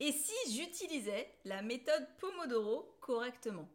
[0.00, 3.68] Et si j'utilisais la méthode Pomodoro correctement?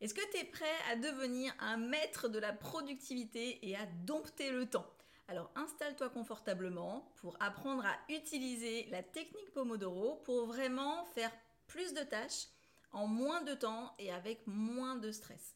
[0.00, 4.52] Est-ce que tu es prêt à devenir un maître de la productivité et à dompter
[4.52, 4.86] le temps?
[5.26, 11.32] Alors installe-toi confortablement pour apprendre à utiliser la technique Pomodoro pour vraiment faire
[11.66, 12.46] plus de tâches
[12.92, 15.54] en moins de temps et avec moins de stress.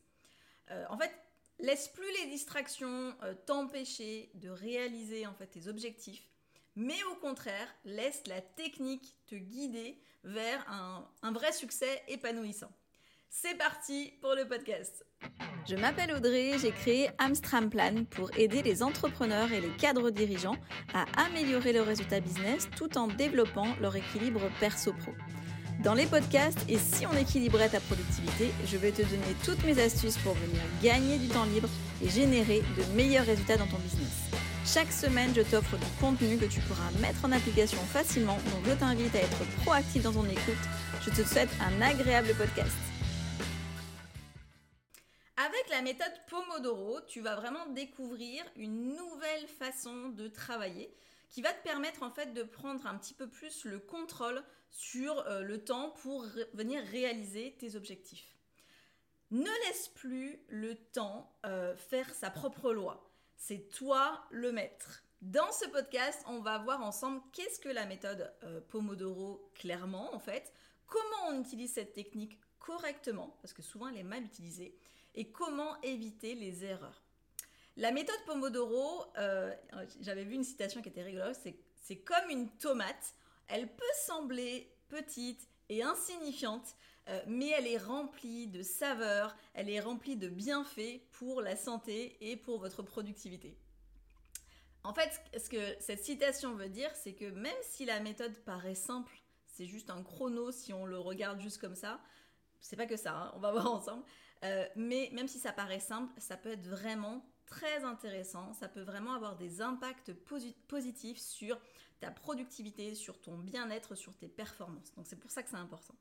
[0.70, 1.12] Euh, en fait,
[1.60, 6.28] laisse plus les distractions euh, t'empêcher de réaliser en fait tes objectifs,
[6.76, 12.70] mais au contraire, laisse la technique te guider vers un, vrai succès épanouissant.
[13.28, 15.06] C'est parti pour le podcast.
[15.66, 20.56] Je m'appelle Audrey, j'ai créé Amstram Plan pour aider les entrepreneurs et les cadres dirigeants
[20.92, 25.12] à améliorer leurs résultats business tout en développant leur équilibre perso-pro.
[25.82, 29.80] Dans les podcasts et si on équilibrait ta productivité, je vais te donner toutes mes
[29.80, 31.68] astuces pour venir gagner du temps libre
[32.02, 34.30] et générer de meilleurs résultats dans ton business.
[34.64, 38.72] Chaque semaine, je t'offre du contenu que tu pourras mettre en application facilement, donc je
[38.74, 40.62] t'invite à être proactif dans ton écoute.
[41.02, 42.76] Je te souhaite un agréable podcast.
[45.36, 50.94] Avec la méthode Pomodoro, tu vas vraiment découvrir une nouvelle façon de travailler
[51.28, 55.18] qui va te permettre en fait de prendre un petit peu plus le contrôle sur
[55.26, 58.36] euh, le temps pour venir réaliser tes objectifs.
[59.32, 63.11] Ne laisse plus le temps euh, faire sa propre loi.
[63.44, 65.02] C'est toi le maître.
[65.20, 70.20] Dans ce podcast, on va voir ensemble qu'est-ce que la méthode euh, Pomodoro clairement en
[70.20, 70.52] fait,
[70.86, 74.78] comment on utilise cette technique correctement, parce que souvent elle est mal utilisée,
[75.16, 77.02] et comment éviter les erreurs.
[77.76, 79.52] La méthode Pomodoro, euh,
[80.00, 81.36] j'avais vu une citation qui était rigolote,
[81.74, 83.16] c'est comme une tomate,
[83.48, 86.76] elle peut sembler petite et insignifiante,
[87.08, 92.16] euh, mais elle est remplie de saveurs, elle est remplie de bienfaits pour la santé
[92.20, 93.58] et pour votre productivité.
[94.84, 98.74] En fait, ce que cette citation veut dire, c'est que même si la méthode paraît
[98.74, 102.00] simple, c'est juste un chrono si on le regarde juste comme ça,
[102.60, 104.04] c'est pas que ça, hein, on va voir ensemble.
[104.44, 108.54] Euh, mais même si ça paraît simple, ça peut être vraiment très intéressant.
[108.54, 110.12] Ça peut vraiment avoir des impacts
[110.68, 111.60] positifs sur
[112.00, 114.94] ta productivité, sur ton bien-être, sur tes performances.
[114.96, 115.94] Donc c'est pour ça que c'est important.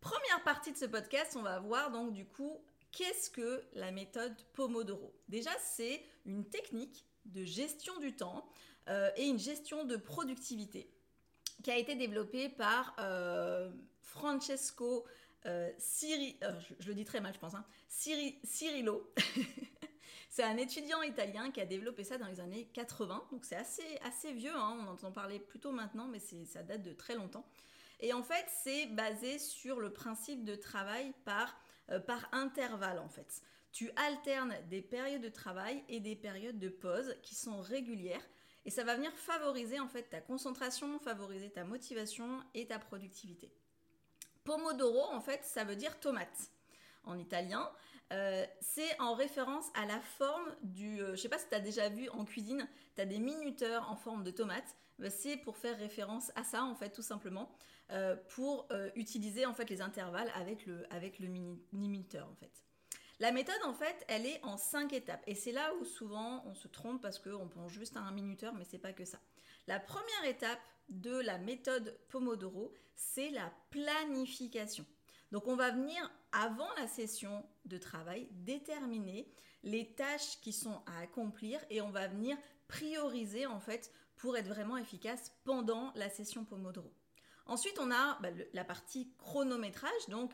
[0.00, 2.58] Première partie de ce podcast, on va voir donc du coup
[2.90, 5.14] qu'est-ce que la méthode Pomodoro?
[5.28, 8.48] Déjà, c'est une technique de gestion du temps
[8.88, 10.90] euh, et une gestion de productivité
[11.62, 15.04] qui a été développée par euh, Francesco
[15.46, 15.70] euh,
[16.04, 19.12] euh, je, le dis très mal, je pense, hein, Cirillo.
[20.32, 23.98] c'est un étudiant italien qui a développé ça dans les années 80, donc c'est assez,
[24.02, 27.44] assez vieux, hein, on entend parler plutôt maintenant, mais ça date de très longtemps.
[28.00, 31.54] Et en fait, c'est basé sur le principe de travail par,
[31.90, 33.42] euh, par intervalle, en fait.
[33.72, 38.26] Tu alternes des périodes de travail et des périodes de pause qui sont régulières,
[38.64, 43.52] et ça va venir favoriser en fait ta concentration, favoriser ta motivation et ta productivité.
[44.44, 46.50] Pomodoro, en fait, ça veut dire tomate
[47.04, 47.70] en italien.
[48.12, 50.98] Euh, c'est en référence à la forme du...
[50.98, 53.18] Je euh, je sais pas si tu as déjà vu en cuisine, tu as des
[53.18, 54.76] minuteurs en forme de tomate.
[54.98, 57.50] Bah, c'est pour faire référence à ça, en fait, tout simplement,
[57.90, 61.28] euh, pour utiliser en fait les intervalles avec le, avec le
[61.72, 62.64] minuteur, en fait.
[63.18, 65.22] La méthode, en fait, elle est en cinq étapes.
[65.26, 68.52] Et c'est là où souvent on se trompe parce qu'on pense juste à un minuteur,
[68.54, 69.18] mais c'est pas que ça.
[69.66, 74.84] La première étape de la méthode Pomodoro, c'est la planification.
[75.32, 75.98] Donc on va venir,
[76.30, 79.26] avant la session de travail, déterminer
[79.62, 82.36] les tâches qui sont à accomplir et on va venir
[82.68, 86.92] prioriser en fait pour être vraiment efficace pendant la session Pomodoro.
[87.46, 90.08] Ensuite, on a bah, la partie chronométrage.
[90.08, 90.32] Donc,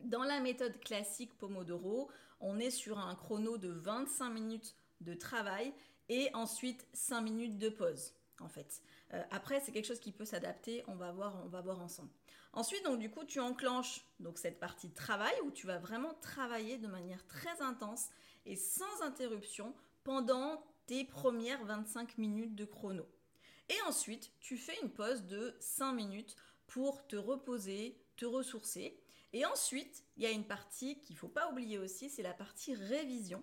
[0.00, 2.10] dans la méthode classique Pomodoro,
[2.40, 5.72] on est sur un chrono de 25 minutes de travail
[6.08, 8.82] et ensuite 5 minutes de pause en fait.
[9.12, 12.10] Euh, après, c'est quelque chose qui peut s'adapter, on on va voir ensemble.
[12.54, 16.14] Ensuite, donc du coup, tu enclenches donc cette partie de travail où tu vas vraiment
[16.20, 18.10] travailler de manière très intense
[18.44, 19.74] et sans interruption
[20.04, 23.06] pendant tes premières 25 minutes de chrono.
[23.70, 26.36] Et ensuite, tu fais une pause de 5 minutes
[26.66, 29.00] pour te reposer, te ressourcer.
[29.32, 32.34] Et ensuite, il y a une partie qu'il ne faut pas oublier aussi, c'est la
[32.34, 33.42] partie révision,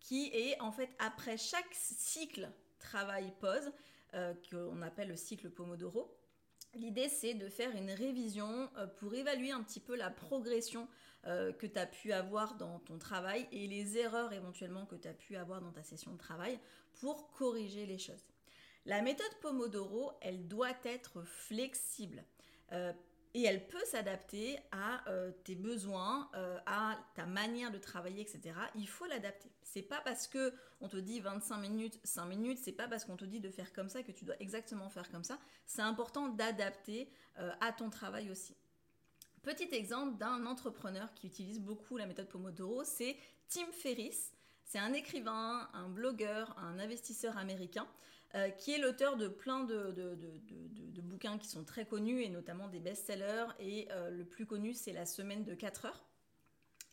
[0.00, 3.72] qui est en fait après chaque cycle travail-pause,
[4.14, 6.19] euh, qu'on appelle le cycle Pomodoro.
[6.74, 10.86] L'idée, c'est de faire une révision euh, pour évaluer un petit peu la progression
[11.26, 15.08] euh, que tu as pu avoir dans ton travail et les erreurs éventuellement que tu
[15.08, 16.58] as pu avoir dans ta session de travail
[17.00, 18.24] pour corriger les choses.
[18.86, 22.24] La méthode Pomodoro, elle doit être flexible.
[23.34, 28.54] Et elle peut s'adapter à euh, tes besoins, euh, à ta manière de travailler, etc.
[28.74, 29.50] Il faut l'adapter.
[29.62, 33.16] C'est pas parce que on te dit 25 minutes, 5 minutes, c'est pas parce qu'on
[33.16, 35.38] te dit de faire comme ça que tu dois exactement faire comme ça.
[35.66, 38.56] C'est important d'adapter euh, à ton travail aussi.
[39.42, 43.16] Petit exemple d'un entrepreneur qui utilise beaucoup la méthode Pomodoro, c'est
[43.48, 44.32] Tim Ferriss.
[44.64, 47.86] C'est un écrivain, un blogueur, un investisseur américain
[48.36, 49.92] euh, qui est l'auteur de plein de,
[51.02, 53.46] bouquins qui sont très connus et notamment des best-sellers.
[53.58, 56.04] Et euh, le plus connu, c'est La semaine de 4 heures.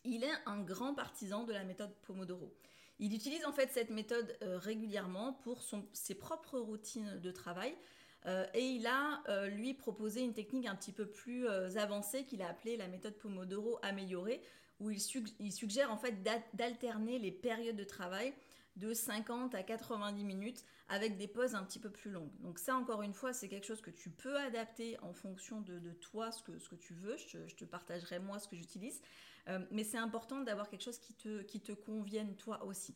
[0.04, 2.52] Il est un grand partisan de la méthode Pomodoro.
[2.98, 5.62] Il utilise en fait cette méthode euh, régulièrement pour
[5.92, 7.72] ses propres routines de travail.
[8.54, 11.46] et il a lui proposé une technique un petit peu plus
[11.76, 14.42] avancée qu'il a appelée la méthode Pomodoro améliorée,
[14.80, 16.20] où il suggère en fait
[16.54, 18.34] d'alterner les périodes de travail
[18.78, 22.30] de 50 à 90 minutes avec des pauses un petit peu plus longues.
[22.40, 25.92] Donc ça, encore une fois, c'est quelque chose que tu peux adapter en fonction de,
[26.00, 27.16] toi, ce que, tu veux.
[27.16, 29.00] Je te, partagerai moi ce que j'utilise.
[29.48, 32.94] Euh, mais c'est important d'avoir quelque chose qui te, qui te convienne toi aussi.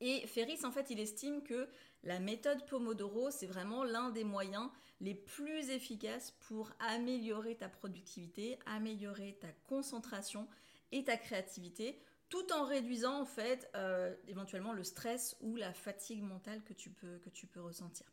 [0.00, 1.68] Et Ferris, en fait, il estime que
[2.04, 4.70] la méthode Pomodoro, c'est vraiment l'un des moyens
[5.00, 10.48] les plus efficaces pour améliorer ta productivité, améliorer ta concentration
[10.92, 16.22] et ta créativité tout en réduisant en fait euh, éventuellement le stress ou la fatigue
[16.22, 18.06] mentale que tu peux, que tu peux ressentir.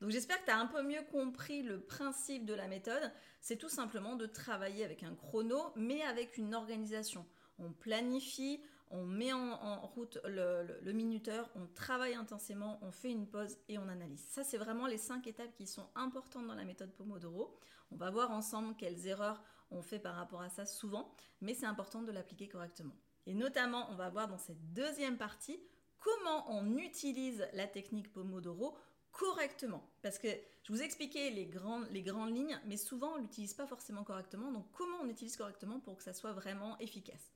[0.00, 3.12] Donc j'espère que tu as un peu mieux compris le principe de la méthode.
[3.40, 7.26] C'est tout simplement de travailler avec un chrono, mais avec une organisation.
[7.58, 13.58] On planifie, on met en, route le, minuteur, on travaille intensément, on fait une pause
[13.68, 14.24] et on analyse.
[14.30, 17.58] Ça, c'est vraiment les cinq étapes qui sont importantes dans la méthode Pomodoro.
[17.90, 21.66] On va voir ensemble quelles erreurs on fait par rapport à ça souvent, mais c'est
[21.66, 22.96] important de l'appliquer correctement.
[23.26, 25.60] Et notamment, on va voir dans cette deuxième partie
[25.98, 28.76] comment on utilise la technique Pomodoro
[29.12, 29.88] correctement.
[30.02, 30.28] Parce que
[30.62, 33.66] je vous ai expliqué les grandes, les grandes lignes, mais souvent on ne l'utilise pas
[33.66, 34.50] forcément correctement.
[34.52, 37.32] Donc comment on utilise correctement pour que ça soit vraiment efficace?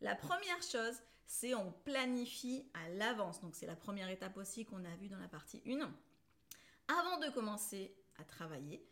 [0.00, 3.40] La première chose, c'est on planifie à l'avance.
[3.40, 5.92] Donc c'est la première étape aussi qu'on a vue dans la partie 1.
[6.88, 8.86] Avant de commencer à travailler,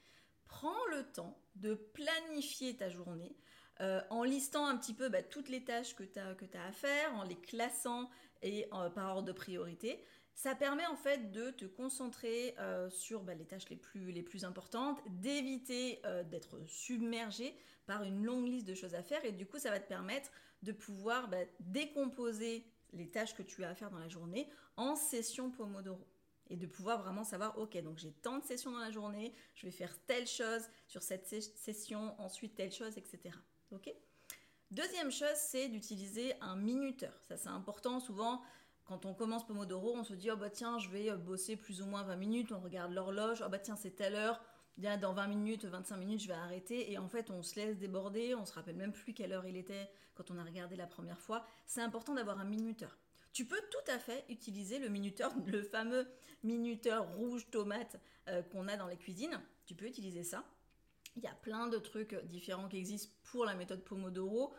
[0.47, 3.37] prends le temps de planifier ta journée
[3.81, 7.15] euh, en listant un petit peu bah, toutes les tâches que tu as, à faire,
[7.15, 8.11] en les classant
[8.43, 10.05] et euh, par ordre de priorité.
[10.35, 14.23] Ça permet en fait de te concentrer euh, sur bah, les tâches les plus, les
[14.23, 17.55] plus importantes, d'éviter d'être submergé
[17.87, 20.31] par une longue liste de choses à faire et du coup ça va te permettre
[20.63, 24.97] de pouvoir bah, décomposer les tâches que tu as à faire dans la journée en
[24.97, 26.07] sessions Pomodoro
[26.53, 29.67] et de pouvoir vraiment savoir, ok, donc j'ai tant de sessions dans la journée, je
[29.67, 33.35] vais faire telle chose sur cette session, ensuite telle chose, etc.
[34.71, 37.13] Deuxième chose, c'est d'utiliser un minuteur.
[37.29, 38.01] Ça, c'est important.
[38.01, 38.43] Souvent,
[38.87, 41.87] quand on commence Pomodoro, on se dit, oh bah tiens, je vais bosser plus ou
[41.87, 42.53] moins 20 minutes.
[42.53, 43.43] On regarde l'horloge.
[43.45, 44.43] Oh bah tiens, c'est telle heure.
[44.79, 46.91] Dans 20 minutes, 25 minutes, je vais arrêter.
[46.91, 48.35] Et en fait, on se laisse déborder.
[48.35, 51.21] On se rappelle même plus quelle heure il était quand on a regardé la première
[51.21, 51.45] fois.
[51.67, 52.97] C'est important d'avoir un minuteur.
[53.33, 56.07] Tu peux tout à fait utiliser le minuteur, le fameux
[56.43, 59.41] minuteur rouge tomate euh, qu'on a dans les cuisines.
[59.67, 60.45] Tu peux utiliser ça.
[61.17, 64.55] Il y a plein de trucs différents qui existent pour la méthode Pomodoro.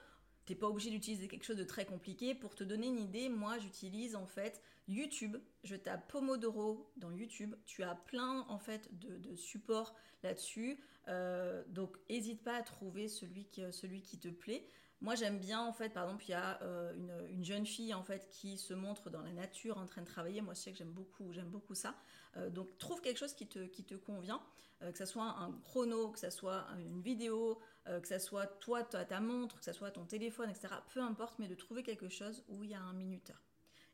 [0.46, 2.36] T'es pas obligé d'utiliser quelque chose de très compliqué.
[2.36, 5.38] Pour te donner une idée, moi j'utilise en fait YouTube.
[5.64, 7.56] Je tape Pomodoro dans YouTube.
[7.66, 10.80] Tu as plein en fait de, supports là-dessus.
[11.08, 14.68] Euh, donc n'hésite pas à trouver celui qui, celui qui te plaît.
[15.04, 16.94] Moi, j'aime bien, en fait, par exemple, il y a euh,
[17.30, 20.40] une, jeune fille, en fait, qui se montre dans la nature en train de travailler.
[20.40, 21.94] Moi, je sais que j'aime beaucoup, j'aime beaucoup ça.
[22.38, 24.42] Euh, donc, trouve quelque chose qui te, qui te convient,
[24.82, 28.82] euh, que ce soit un chrono, que ce soit une vidéo, que ce soit toi,
[28.82, 30.70] ta, ta montre, que ce soit ton téléphone, etc.
[30.94, 33.44] Peu importe, mais de trouver quelque chose où il y a un minuteur.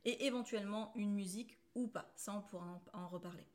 [0.06, 2.12] Et éventuellement une musique ou pas.
[2.16, 3.48] Ça, on pourra en reparler.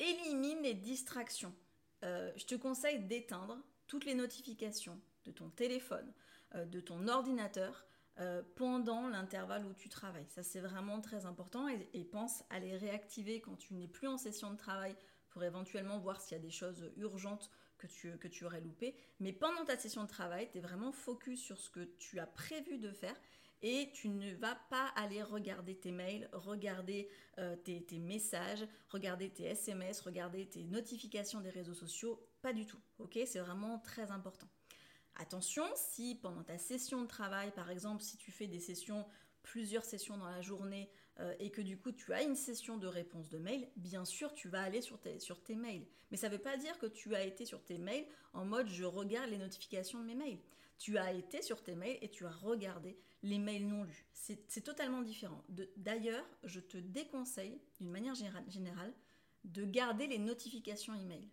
[0.00, 1.54] Élimine les distractions.
[2.02, 6.12] je te conseille d'éteindre toutes les notifications, de ton téléphone,
[6.54, 7.86] euh, de ton ordinateur
[8.20, 10.26] euh, pendant l'intervalle où tu travailles.
[10.28, 14.18] Ça, c'est vraiment très important et, pense à les réactiver quand tu n'es plus en
[14.18, 14.96] session de travail
[15.30, 17.86] pour éventuellement voir s'il y a des choses urgentes que
[18.26, 18.96] tu, aurais loupées.
[19.20, 22.26] Mais pendant ta session de travail, tu es vraiment focus sur ce que tu as
[22.26, 23.14] prévu de faire
[23.62, 27.08] et tu ne vas pas aller regarder tes mails, regarder
[27.38, 32.20] euh, tes, tes, messages, regarder tes SMS, regarder tes notifications des réseaux sociaux.
[32.42, 32.80] Pas du tout.
[32.98, 33.16] Ok?
[33.26, 34.48] C'est vraiment très important.
[35.18, 39.04] Attention, si pendant ta session de travail, par exemple, si tu fais des sessions,
[39.42, 42.86] plusieurs sessions dans la journée, euh, et que du coup tu as une session de
[42.86, 45.84] réponse de mail, bien sûr tu vas aller sur tes, sur tes mails.
[46.10, 48.68] Mais ça ne veut pas dire que tu as été sur tes mails en mode
[48.68, 50.38] je regarde les notifications de mes mails.
[50.78, 54.06] Tu as été sur tes mails et tu as regardé les mails non lus.
[54.12, 55.42] C'est totalement différent.
[55.76, 58.94] D'ailleurs, je te déconseille, d'une manière générale,
[59.42, 61.28] de garder les notifications email.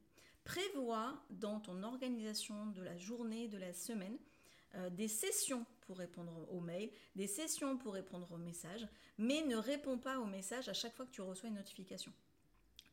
[0.45, 4.17] Prévois dans ton organisation de la journée, de la semaine,
[4.75, 8.87] euh, des sessions pour répondre aux mails, des sessions pour répondre aux messages,
[9.17, 12.13] mais ne réponds pas aux messages à chaque fois que tu reçois une notification.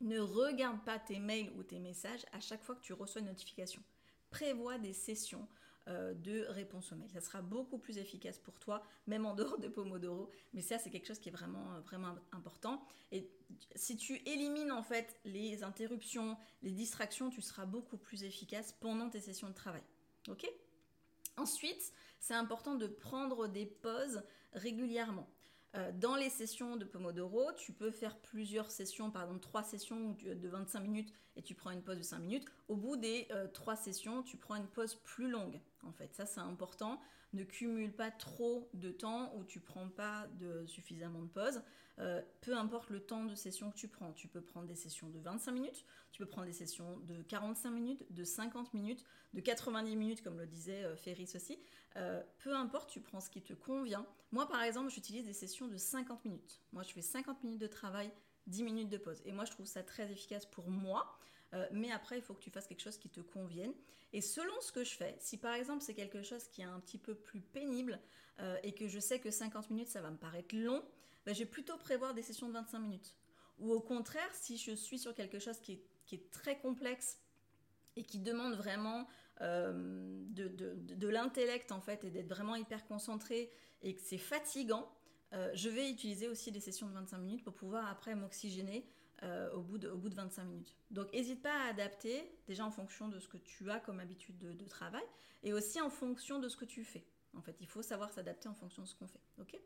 [0.01, 3.29] Ne regarde pas tes mails ou tes messages à chaque fois que tu reçois une
[3.29, 3.83] notification.
[4.31, 5.47] Prévois des sessions
[5.89, 7.11] euh, de réponse aux mails.
[7.11, 10.31] Ça sera beaucoup plus efficace pour toi, même en dehors de Pomodoro.
[10.55, 12.85] Mais ça, c'est quelque chose qui est vraiment, euh, vraiment important.
[13.11, 13.29] Et
[13.75, 19.11] si tu élimines en fait les interruptions, les distractions, tu seras beaucoup plus efficace pendant
[19.11, 19.83] tes sessions de travail.
[20.29, 20.49] Ok?
[21.37, 24.23] Ensuite, c'est important de prendre des pauses
[24.53, 25.29] régulièrement.
[25.75, 30.17] Euh, dans les sessions de Pomodoro, tu peux faire plusieurs sessions, par exemple trois sessions
[30.23, 32.45] de 25 minutes et tu prends une pause de 5 minutes.
[32.69, 35.61] Au bout des euh, trois sessions, tu prends une pause plus longue.
[35.83, 37.01] En fait, ça c'est important.
[37.33, 40.29] Ne cumule pas trop de temps où tu prends pas
[40.67, 41.63] suffisamment de pauses.
[41.99, 44.13] Euh, peu importe le temps de session que tu prends.
[44.13, 47.71] Tu peux prendre des sessions de 25 minutes, tu peux prendre des sessions de 45
[47.71, 51.59] minutes, de 50 minutes, de 90 minutes, comme le disait Ferris aussi.
[52.39, 54.07] peu importe, tu prends ce qui te convient.
[54.31, 56.61] Moi, par exemple, j'utilise des sessions de 50 minutes.
[56.73, 58.11] Moi, je fais 50 minutes de travail,
[58.47, 59.23] 10 minutes de pause.
[59.27, 61.19] Et moi, je trouve ça très efficace pour moi.
[61.55, 63.73] Euh, mais après, il faut que tu fasses quelque chose qui te convienne.
[64.13, 66.81] Et selon ce que je fais, si par exemple c'est quelque chose qui est un
[66.81, 67.99] petit peu plus pénible
[68.41, 70.83] euh, et que je sais que 50 minutes, ça va me paraître long,
[71.25, 73.17] ben, je vais plutôt prévoir des sessions de 25 minutes.
[73.59, 77.19] Ou au contraire, si je suis sur quelque chose qui est, très complexe
[77.97, 79.09] et qui demande vraiment
[79.41, 79.73] euh,
[80.29, 84.91] de, l'intellect en fait et d'être vraiment hyper concentré et que c'est fatigant,
[85.55, 88.87] je vais utiliser aussi des sessions de 25 minutes pour pouvoir après m'oxygéner
[89.23, 90.75] euh, au, bout de, au bout de 25 minutes.
[90.91, 94.37] Donc n'hésite pas à adapter, déjà en fonction de ce que tu as comme habitude
[94.39, 95.05] de, travail,
[95.45, 97.05] et aussi en fonction de ce que tu fais.
[97.37, 99.21] En fait, il faut savoir s'adapter en fonction de ce qu'on fait.
[99.41, 99.57] ok?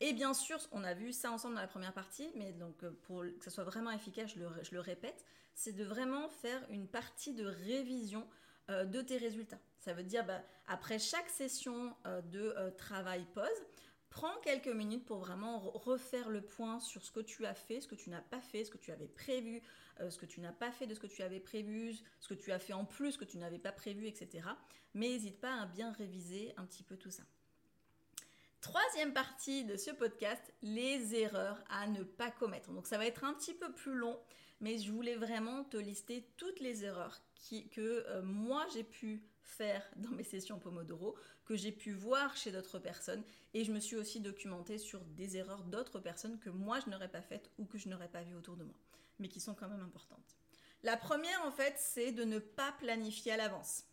[0.00, 2.90] Et bien sûr, on a vu ça ensemble dans la première partie, mais donc euh,
[3.02, 5.22] pour que ça soit vraiment efficace, je le, je le répète,
[5.54, 8.26] c'est de vraiment faire une partie de révision
[8.68, 9.58] de tes résultats.
[9.78, 13.48] Ça veut dire, bah, après chaque session de travail pause,
[14.10, 17.88] Prends quelques minutes pour vraiment refaire le point sur ce que tu as fait, ce
[17.88, 19.62] que tu n'as pas fait, ce que tu avais prévu,
[20.00, 22.34] euh, ce que tu n'as pas fait de ce que tu avais prévu, ce que
[22.34, 24.48] tu as fait en plus que tu n'avais pas prévu, etc.
[24.94, 27.22] Mais n'hésite pas à bien réviser un petit peu tout ça.
[28.60, 32.72] Troisième partie de ce podcast, les erreurs à ne pas commettre.
[32.72, 34.18] Donc ça va être un petit peu plus long,
[34.60, 37.20] mais je voulais vraiment te lister toutes les erreurs
[37.70, 42.52] que euh, moi j'ai pu faire dans mes sessions Pomodoro, que j'ai pu voir chez
[42.52, 43.22] d'autres personnes,
[43.54, 47.10] et je me suis aussi documentée sur des erreurs d'autres personnes que moi je n'aurais
[47.10, 48.76] pas faites ou que je n'aurais pas vues autour de moi,
[49.18, 50.36] mais qui sont quand même importantes.
[50.82, 53.84] La première en fait, c'est de ne pas planifier à l'avance.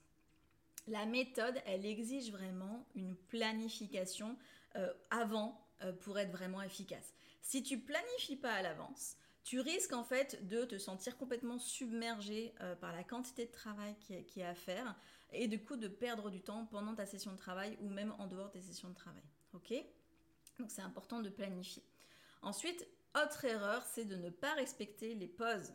[0.88, 4.38] La méthode, elle exige vraiment une planification
[4.76, 7.14] euh, avant euh, pour être vraiment efficace.
[7.42, 12.54] Si tu planifies pas à l'avance, tu risques en fait de te sentir complètement submergé
[12.62, 14.96] euh, par la quantité de travail qui, est à faire
[15.36, 18.28] et du coup de perdre du temps pendant ta session de travail ou même en
[18.28, 19.24] dehors des sessions de travail.
[19.54, 19.74] Ok?
[20.60, 21.84] Donc c'est important de planifier.
[22.42, 25.74] Ensuite, autre erreur, c'est de ne pas respecter les pauses.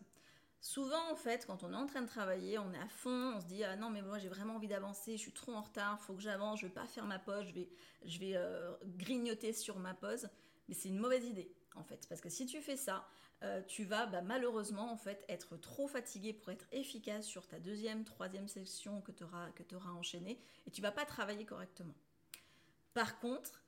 [0.62, 3.40] Souvent, en fait, quand on est en train de travailler, on est à fond, on
[3.40, 5.98] se dit ah non mais moi j'ai vraiment envie d'avancer, je suis trop en retard,
[6.02, 7.70] faut que j'avance, je vais pas faire ma pause, je vais,
[8.04, 10.28] je vais euh, grignoter sur ma pause.
[10.68, 13.08] Mais c'est une mauvaise idée en fait, parce que si tu fais ça,
[13.42, 17.58] euh, tu vas bah, malheureusement en fait être trop fatigué pour être efficace sur ta
[17.58, 21.94] deuxième, troisième session que tu auras, enchaînée et tu vas pas travailler correctement.
[22.94, 23.62] Par contre,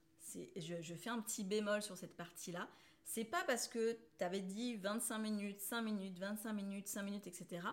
[0.57, 2.69] je, je fais un petit bémol sur cette partie-là,
[3.05, 7.27] c'est pas parce que tu avais dit 25 minutes, 5 minutes, 25 minutes, 5 minutes,
[7.27, 7.67] etc.,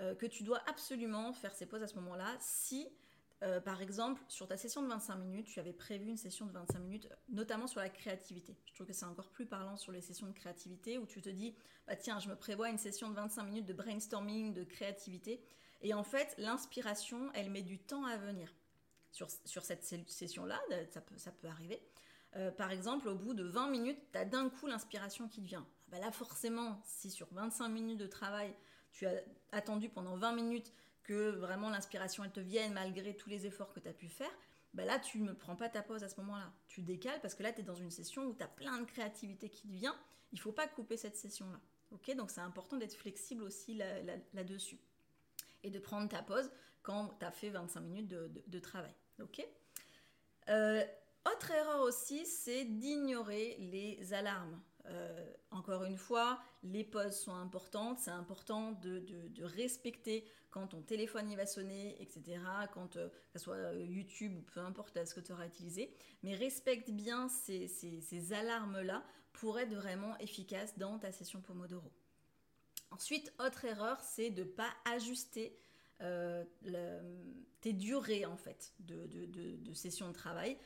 [0.00, 2.88] euh, que tu dois absolument faire ces pauses à ce moment-là si
[3.44, 6.52] euh, par exemple, sur ta session de 25 minutes, tu avais prévu une session de
[6.52, 8.56] 25 minutes, notamment sur la créativité.
[8.66, 11.28] Je trouve que c'est encore plus parlant sur les sessions de créativité où tu te
[11.28, 11.54] dis,
[11.86, 15.40] bah tiens, je me prévois une session de 25 minutes de brainstorming, de créativité.
[15.82, 18.52] Et en fait, l'inspiration, elle met du temps à venir.
[19.12, 21.80] Sur, sur cette session-là, ça peut, ça peut arriver.
[22.36, 25.46] Euh, par exemple, au bout de 20 minutes, tu as d'un coup l'inspiration qui te
[25.46, 25.66] vient.
[25.66, 28.54] Ah bah là, forcément, si sur 25 minutes de travail,
[28.90, 30.72] tu as attendu pendant 20 minutes
[31.08, 34.30] que vraiment l'inspiration elle te vienne malgré tous les efforts que tu as pu faire,
[34.74, 36.52] bah là tu ne prends pas ta pause à ce moment-là.
[36.68, 38.84] Tu décales parce que là tu es dans une session où tu as plein de
[38.84, 39.96] créativité qui te vient.
[40.32, 41.60] Il faut pas couper cette session-là.
[41.92, 42.14] Ok?
[42.14, 43.74] Donc c'est important d'être flexible aussi
[44.34, 44.78] là-dessus.
[45.64, 46.50] et de prendre ta pause
[46.82, 48.94] quand tu as fait 25 minutes de, travail.
[49.18, 49.44] Ok?
[50.50, 50.84] Euh,
[51.32, 54.60] Autre erreur aussi, c'est d'ignorer les alarmes.
[54.90, 59.04] Euh, encore une fois, les pauses sont importantes, c'est important de,
[59.42, 62.40] respecter quand ton téléphone va sonner, etc.,
[62.72, 66.34] quand euh, ce soit euh, YouTube ou peu importe ce que tu auras utilisé, mais
[66.34, 71.92] respecte bien ces, alarmes-là pour être vraiment efficace dans ta session Pomodoro.
[72.90, 75.56] Ensuite, autre erreur, c'est de ne pas ajuster
[77.60, 80.56] tes durées en fait de, de, session de travail.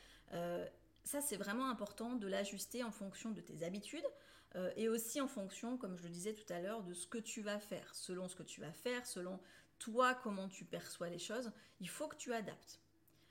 [1.03, 4.07] Ça, c'est vraiment important de l'ajuster en fonction de tes habitudes
[4.55, 7.17] euh, et aussi en fonction, comme je le disais tout à l'heure, de ce que
[7.17, 7.93] tu vas faire.
[7.93, 9.39] Selon ce que tu vas faire, selon
[9.79, 12.79] toi, comment tu perçois les choses, il faut que tu adaptes.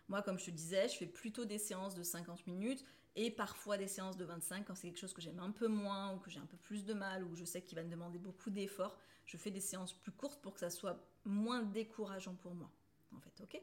[0.08, 2.84] Moi, comme je te disais, je fais plutôt des séances de 50 minutes
[3.16, 6.14] et parfois des séances de 25 quand c'est quelque chose que j'aime un peu moins
[6.14, 8.18] ou que j'ai un peu plus de mal ou je sais qu'il va me demander
[8.18, 8.98] beaucoup d'efforts.
[9.24, 12.70] Je fais des séances plus courtes pour que ça soit moins décourageant pour moi.
[13.12, 13.62] En fait, ok?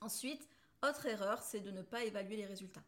[0.00, 0.48] Ensuite,
[0.82, 2.82] autre erreur, c'est de ne pas évaluer les résultats.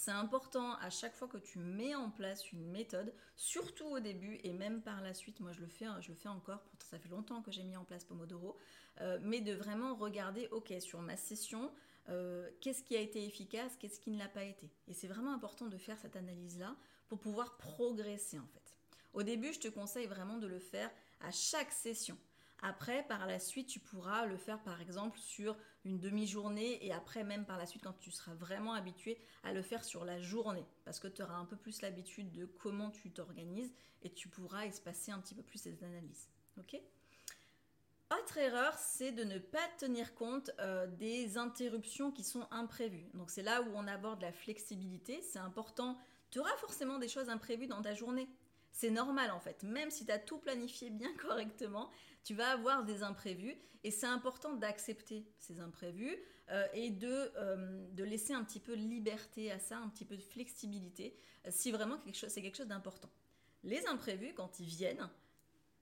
[0.00, 4.40] C'est important à chaque fois que tu mets en place une méthode, surtout au début
[4.44, 5.40] et même par la suite.
[5.40, 6.62] Moi, je le fais, hein, je le fais encore.
[6.62, 8.56] Pourtant, ça fait longtemps que j'ai mis en place Pomodoro,
[9.02, 11.70] euh, mais de vraiment regarder, ok, sur ma session,
[12.08, 14.70] euh, qu'est-ce qui a été efficace, qu'est-ce qui ne l'a pas été.
[14.88, 16.74] Et c'est vraiment important de faire cette analyse-là
[17.08, 18.74] pour pouvoir progresser en fait.
[19.12, 20.90] Au début, je te conseille vraiment de le faire
[21.20, 22.16] à chaque session.
[22.62, 27.24] Après, par la suite, tu pourras le faire par exemple sur une demi-journée et après
[27.24, 30.66] même par la suite quand tu seras vraiment habitué à le faire sur la journée
[30.84, 34.66] parce que tu auras un peu plus l'habitude de comment tu t'organises et tu pourras
[34.66, 36.28] espacer un petit peu plus ces analyses.
[36.58, 36.80] Ok?
[38.12, 43.06] Autre erreur, c'est de ne pas tenir compte euh, des interruptions qui sont imprévues.
[43.14, 45.22] Donc c'est là où on aborde la flexibilité.
[45.22, 45.96] C'est important.
[46.30, 48.28] Tu auras forcément des choses imprévues dans ta journée.
[48.72, 49.62] C'est normal en fait.
[49.62, 51.90] Même si tu as tout planifié bien correctement,
[52.24, 53.56] tu vas avoir des imprévus.
[53.82, 56.14] Et c'est important d'accepter ces imprévus
[56.50, 60.04] euh, et de, euh, de, laisser un petit peu de liberté à ça, un petit
[60.04, 61.16] peu de flexibilité,
[61.48, 63.10] si vraiment c'est quelque chose d'important.
[63.62, 65.08] Les imprévus, quand ils viennent,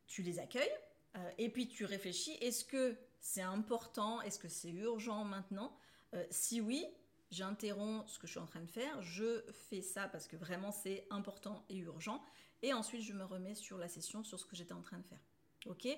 [0.06, 0.70] tu les accueilles
[1.16, 5.76] euh, et puis tu réfléchis, est-ce que c'est important Est-ce que c'est urgent maintenant
[6.14, 6.84] euh, Si oui,
[7.30, 10.72] j'interromps ce que je suis en train de faire, je fais ça parce que vraiment
[10.72, 12.22] c'est important et urgent,
[12.62, 15.04] et ensuite je me remets sur la session, sur ce que j'étais en train de
[15.04, 15.20] faire.
[15.66, 15.88] Ok?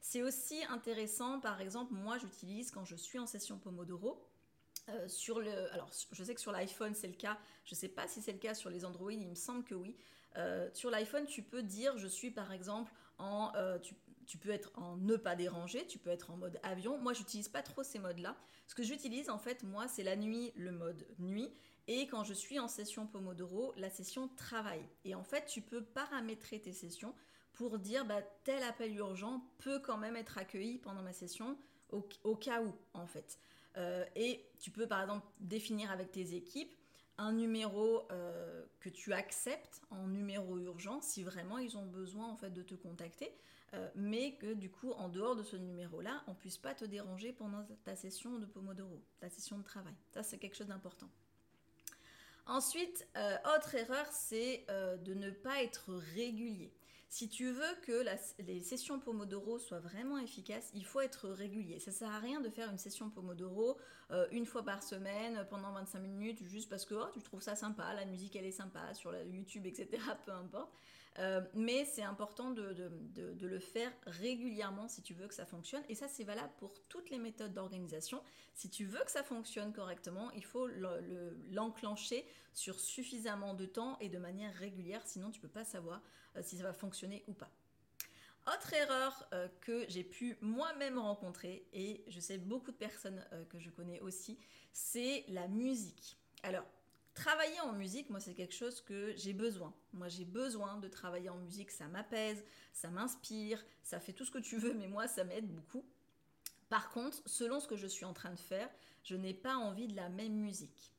[0.00, 4.22] C'est aussi intéressant, par exemple, moi j'utilise quand je suis en session Pomodoro,
[4.88, 7.88] euh, sur le, alors je sais que sur l'iPhone c'est le cas, je ne sais
[7.88, 9.96] pas si c'est le cas sur les Android, il me semble que oui.
[10.74, 13.52] sur l'iPhone, tu peux dire je suis par exemple en,
[14.26, 16.98] tu peux être en ne pas déranger, tu peux être en mode avion.
[16.98, 18.36] Moi, j'utilise pas trop ces modes-là.
[18.66, 21.50] Ce que j'utilise, en fait, moi, c'est la nuit, le mode nuit.
[21.88, 24.82] Et quand je suis en session Pomodoro, la session travail.
[25.04, 27.14] Et en fait, tu peux paramétrer tes sessions
[27.52, 31.56] pour dire bah, tel appel urgent peut quand même être accueilli pendant ma session
[31.90, 33.38] au, cas où, en fait.
[33.76, 36.74] Euh, et tu peux, par exemple, définir avec tes équipes
[37.18, 42.36] un numéro euh, que tu acceptes en numéro urgent si vraiment ils ont besoin en
[42.36, 43.32] fait de te contacter.
[43.74, 47.32] Euh, mais que du coup, en dehors de ce numéro-là, on puisse pas te déranger
[47.32, 49.94] pendant ta session de Pomodoro, ta session de travail.
[50.12, 51.08] Ça, c'est quelque chose d'important.
[52.46, 56.72] Ensuite, euh, autre erreur, c'est euh, de ne pas être régulier.
[57.08, 58.04] Si tu veux que
[58.42, 61.78] les sessions Pomodoro soient vraiment efficaces, il faut être régulier.
[61.78, 63.78] Ça sert à rien de faire une session Pomodoro
[64.32, 67.94] une fois par semaine pendant 25 minutes juste parce que oh, tu trouves ça sympa,
[67.94, 70.02] la musique elle est sympa sur YouTube, etc.
[70.26, 70.72] Peu importe.
[71.18, 72.90] Euh, mais c'est important de,
[73.40, 75.82] le faire régulièrement si tu veux que ça fonctionne.
[75.88, 78.22] Et ça, c'est valable pour toutes les méthodes d'organisation.
[78.54, 80.68] Si tu veux que ça fonctionne correctement, il faut
[81.50, 86.02] l'enclencher sur suffisamment de temps et de manière régulière, sinon tu ne peux pas savoir
[86.36, 87.50] euh, si ça va fonctionner ou pas.
[88.46, 93.58] Autre erreur euh, que j'ai pu moi-même rencontrer, et je sais beaucoup de personnes que
[93.58, 94.38] je connais aussi,
[94.72, 96.16] c'est la musique.
[96.42, 96.64] Alors,
[97.16, 99.72] Travailler en musique, moi, c'est quelque chose que j'ai besoin.
[99.94, 101.70] Moi, j'ai besoin de travailler en musique.
[101.70, 105.48] Ça m'apaise, ça m'inspire, ça fait tout ce que tu veux, mais moi, ça m'aide
[105.48, 105.82] beaucoup.
[106.68, 108.68] Par contre, selon ce que je suis en train de faire,
[109.02, 110.92] je n'ai pas envie de la même musique.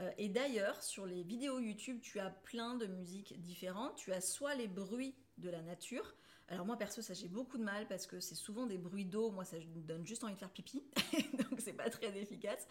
[0.00, 3.96] Euh, et d'ailleurs, sur les vidéos YouTube, tu as plein de musiques différentes.
[3.96, 6.14] Tu as soit les bruits de la nature.
[6.48, 9.30] Alors moi perso ça j'ai beaucoup de mal parce que c'est souvent des bruits d'eau,
[9.30, 10.82] moi ça donne juste envie de faire pipi,
[11.50, 12.66] donc c'est pas très efficace.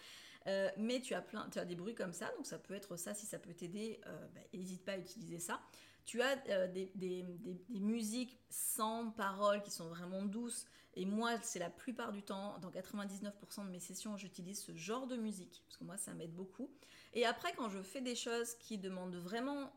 [0.48, 2.98] Euh, mais tu as plein, tu as des bruits comme ça, donc ça peut être
[2.98, 4.02] ça si ça peut t'aider,
[4.54, 5.62] n'hésite euh, bah, pas à utiliser ça.
[6.06, 10.66] Tu as euh, des, des, musiques sans paroles qui sont vraiment douces.
[10.96, 15.08] Et moi, c'est la plupart du temps, dans 99% de mes sessions, j'utilise ce genre
[15.08, 16.70] de musique, parce que moi, ça m'aide beaucoup.
[17.14, 19.72] Et après, quand je fais des choses qui demandent vraiment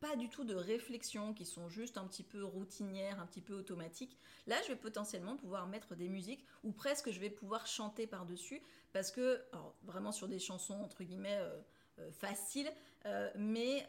[0.00, 3.54] pas du tout de réflexion, qui sont juste un petit peu routinières, un petit peu
[3.54, 8.06] automatiques, là je vais potentiellement pouvoir mettre des musiques ou presque je vais pouvoir chanter
[8.06, 9.40] par-dessus parce que,
[9.82, 11.60] vraiment sur des chansons entre guillemets euh,
[12.00, 12.70] euh, faciles,
[13.06, 13.86] euh, mais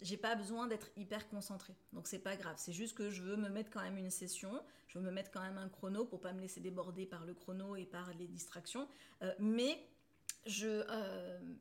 [0.00, 1.74] j'ai pas besoin d'être hyper concentrée.
[1.92, 4.62] Donc c'est pas grave, c'est juste que je veux me mettre quand même une session,
[4.88, 7.34] je veux me mettre quand même un chrono pour pas me laisser déborder par le
[7.34, 8.88] chrono et par les distractions,
[9.38, 9.78] mais
[10.46, 10.82] je,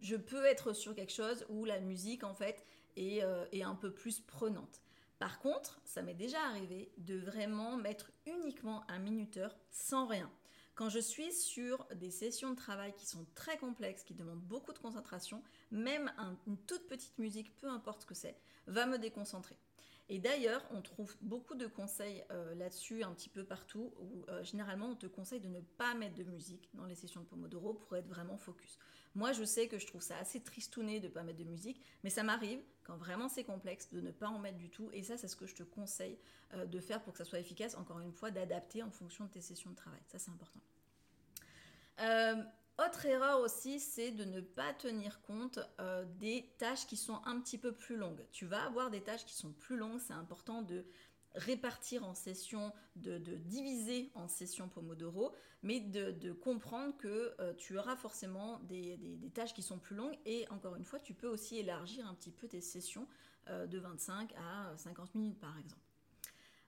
[0.01, 2.63] je peux être sur quelque chose où la musique en fait
[2.95, 3.21] est,
[3.63, 4.81] un peu plus prenante.
[5.17, 10.31] Par contre, ça m'est déjà arrivé de vraiment mettre uniquement un minuteur sans rien.
[10.75, 14.71] Quand je suis sur des sessions de travail qui sont très complexes, qui demandent beaucoup
[14.71, 16.09] de concentration, même
[16.47, 19.57] une toute petite musique, peu importe ce que c'est, va me déconcentrer.
[20.11, 24.43] Et d'ailleurs, on trouve beaucoup de conseils euh, là-dessus un petit peu partout, où euh,
[24.43, 27.75] généralement on te conseille de ne pas mettre de musique dans les sessions de Pomodoro
[27.75, 28.79] pour être vraiment focus.
[29.15, 31.81] Moi, je sais que je trouve ça assez tristouné de ne pas mettre de musique,
[32.03, 34.89] mais ça m'arrive, quand vraiment c'est complexe, de ne pas en mettre du tout.
[34.93, 36.17] Et ça, c'est ce que je te conseille
[36.53, 39.31] euh, de faire pour que ça soit efficace, encore une fois, d'adapter en fonction de
[39.31, 40.01] tes sessions de travail.
[40.07, 40.59] Ça, c'est important.
[42.85, 47.41] Autre erreur aussi, c'est de ne pas tenir compte euh, des tâches qui sont un
[47.41, 48.25] petit peu plus longues.
[48.31, 50.85] Tu vas avoir des tâches qui sont plus longues, c'est important de
[51.39, 57.95] répartir en sessions, de, diviser en sessions Pomodoro, mais de, comprendre que euh, tu auras
[57.95, 58.99] forcément des,
[59.33, 62.31] tâches qui sont plus longues et encore une fois, tu peux aussi élargir un petit
[62.31, 63.07] peu tes sessions
[63.47, 65.81] euh, de 25 à 50 minutes par exemple.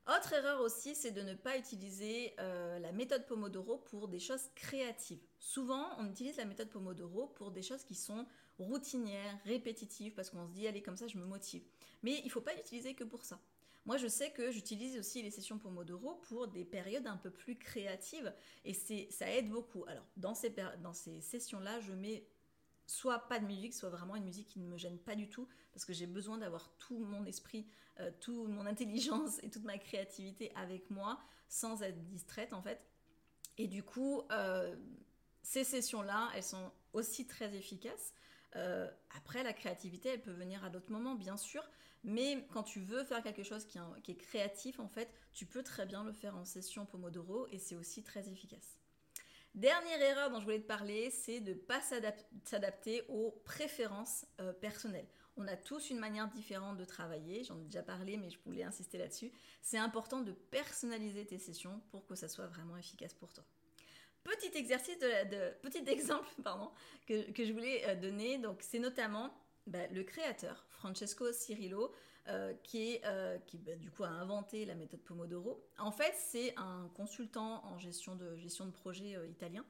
[0.08, 4.50] Autre erreur aussi, c'est de ne pas utiliser euh, la méthode Pomodoro pour des choses
[4.56, 5.22] créatives.
[5.38, 8.26] Souvent, on utilise la méthode Pomodoro pour des choses qui sont
[8.58, 11.64] routinières, répétitives, parce qu'on se dit, allez, comme ça, je me motive.
[12.02, 13.40] Mais il ne faut pas l'utiliser que pour ça.
[13.86, 17.58] Moi, je sais que j'utilise aussi les sessions Pomodoro pour des périodes un peu plus
[17.58, 19.86] créatives, et ça aide beaucoup.
[19.88, 22.28] Alors, dans ces, dans ces sessions-là, je mets
[22.86, 25.48] soit pas de musique, soit vraiment une musique qui ne me gêne pas du tout,
[25.72, 27.66] parce que j'ai besoin d'avoir tout mon esprit,
[28.00, 32.86] euh, toute mon intelligence et toute ma créativité avec moi, sans être distraite en fait.
[33.58, 34.76] Et du coup, euh,
[35.42, 38.14] ces sessions-là, elles sont aussi très efficaces.
[38.56, 41.64] Euh, après, la créativité, elle peut venir à d'autres moments, bien sûr,
[42.04, 45.86] mais quand tu veux faire quelque chose qui est créatif, en fait, tu peux très
[45.86, 48.80] bien le faire en session Pomodoro et c'est aussi très efficace.
[49.54, 51.82] Dernière erreur dont je voulais te parler, c'est de ne pas
[52.44, 55.08] s'adapter aux préférences euh, personnelles.
[55.36, 58.64] On a tous une manière différente de travailler, j'en ai déjà parlé, mais je voulais
[58.64, 59.32] insister là-dessus.
[59.62, 63.44] C'est important de personnaliser tes sessions pour que ça soit vraiment efficace pour toi.
[64.24, 66.30] Petit exercice de, petit exemple
[67.08, 69.34] que, je voulais euh, donner, c'est notamment
[69.68, 71.92] bah, le créateur Francesco Cirillo
[72.28, 75.64] euh, qui, est, euh, qui bah, du coup a inventé la méthode Pomodoro.
[75.78, 79.64] En fait, c'est un consultant en gestion de, gestion de projet euh, italien.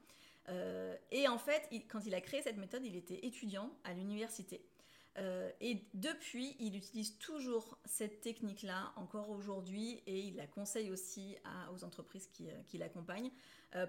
[1.10, 4.60] et en fait, quand il a créé cette méthode, il était étudiant à l'université.
[5.60, 11.36] et depuis, il utilise toujours cette technique-là encore aujourd'hui et il la conseille aussi
[11.72, 13.30] aux entreprises qui, qui l'accompagnent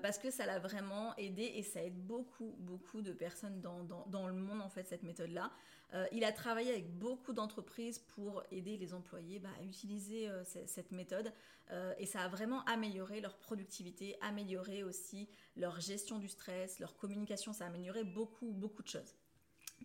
[0.02, 4.06] parce que ça l'a vraiment aidé et ça aide beaucoup, beaucoup de personnes dans, dans,
[4.08, 5.52] dans le monde en fait cette méthode-là.
[5.94, 10.44] Euh, il a travaillé avec beaucoup d'entreprises pour aider les employés bah, à utiliser euh,
[10.44, 11.32] cette méthode
[11.72, 16.96] euh, et ça a vraiment amélioré leur productivité, amélioré aussi leur gestion du stress, leur
[16.98, 19.16] communication, ça a amélioré beaucoup, beaucoup de choses.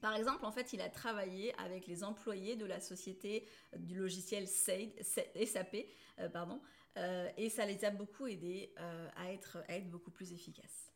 [0.00, 4.46] Par exemple, en fait, il a travaillé avec les employés de la société du logiciel
[4.46, 5.76] SAP,
[6.32, 6.60] pardon,
[7.36, 8.72] et ça les a beaucoup aidés
[9.16, 10.92] à, être, à être beaucoup plus efficaces.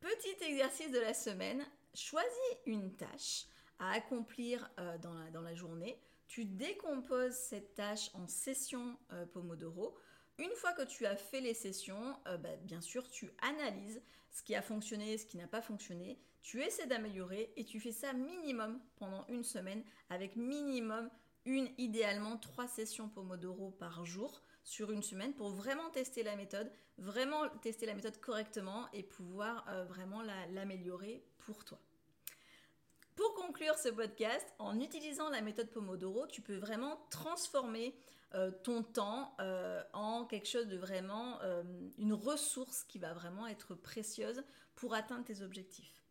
[0.00, 3.46] Petit exercice de la semaine, choisis une tâche
[3.78, 6.00] à accomplir euh, dans, la, journée.
[6.26, 9.96] Tu décomposes cette tâche en sessions euh, Pomodoro.
[10.38, 14.42] Une fois que tu as fait les sessions, euh, bah, bien sûr, tu analyses ce
[14.42, 16.20] qui a fonctionné, ce qui n'a pas fonctionné.
[16.42, 21.10] Tu essaies d'améliorer et tu fais ça minimum pendant une semaine avec minimum
[21.44, 26.70] une, idéalement trois sessions Pomodoro par jour sur une semaine pour vraiment tester la méthode,
[26.98, 31.80] vraiment tester la méthode correctement et pouvoir vraiment l'améliorer pour toi.
[33.18, 37.92] Pour conclure ce podcast, en utilisant la méthode Pomodoro, tu peux vraiment transformer
[38.36, 41.64] euh, ton temps euh, en quelque chose de vraiment euh,
[41.98, 44.44] une ressource qui va vraiment être précieuse
[44.76, 46.04] pour atteindre tes objectifs.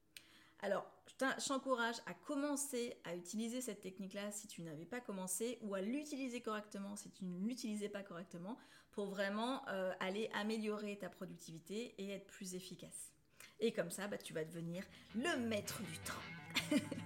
[0.60, 5.76] Alors, je t'encourage à commencer à utiliser cette technique-là si tu n'avais pas commencé ou
[5.76, 8.58] à l'utiliser correctement si tu ne l'utilisais pas correctement
[8.92, 9.64] pour vraiment
[10.00, 13.14] aller améliorer ta productivité et être plus efficace.
[13.60, 14.84] Et comme ça, bah, tu vas devenir
[15.16, 16.88] le maître du temps.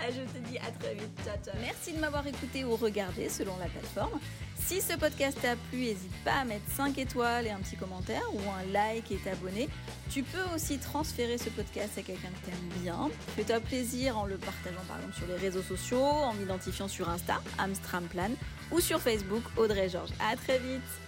[0.00, 1.10] ah, je te dis à très vite.
[1.24, 1.54] Ciao, ciao.
[1.60, 4.18] Merci de m'avoir écouté ou regardé selon la plateforme.
[4.56, 8.22] Si ce podcast t'a plu, n'hésite pas à mettre 5 étoiles et un petit commentaire
[8.34, 9.68] ou un like et t'abonner.
[10.10, 13.08] Tu peux aussi transférer ce podcast à quelqu'un que t'aimes bien.
[13.36, 17.40] Fais-toi plaisir en le partageant par exemple sur les réseaux sociaux, en m'identifiant sur Insta,
[17.58, 18.30] Amstramplan,
[18.70, 20.12] ou sur Facebook, Audrey Georges.
[20.20, 21.07] À très vite